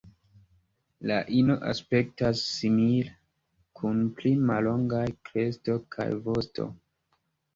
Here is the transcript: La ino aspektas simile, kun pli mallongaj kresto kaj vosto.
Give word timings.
La 1.09 1.17
ino 1.39 1.57
aspektas 1.71 2.39
simile, 2.53 3.13
kun 3.81 4.01
pli 4.21 4.31
mallongaj 4.51 5.05
kresto 5.29 5.75
kaj 5.97 6.09
vosto. 6.29 6.67